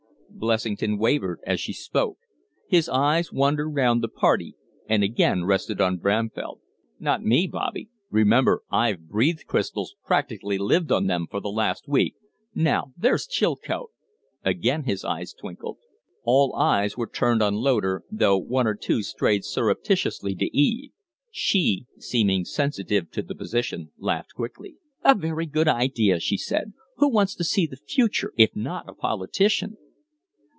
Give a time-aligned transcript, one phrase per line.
[0.33, 2.17] Blessington wavered as she spoke.
[2.67, 4.55] His eyes wandered round the party
[4.89, 6.61] and again rested on Bramfell.
[6.99, 7.89] "Not me, Bobby!
[8.09, 12.15] Remember, I've breathed crystals practically lived on them for the last week.
[12.55, 13.91] Now, there's Chilcote"
[14.51, 15.77] Again his eyes twinkled.
[16.23, 20.89] All eyes were turned on Loder, though one or two strayed surreptitiously to Eve.
[21.29, 24.77] She, seeming sensitive to the position, laughed quickly.
[25.03, 26.73] "A very good idea!" she said.
[26.97, 29.77] "Who wants to see the future, if not a politician?"